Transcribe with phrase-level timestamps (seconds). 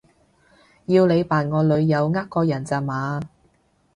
[0.87, 3.19] 要你扮我女友呃個人咋嘛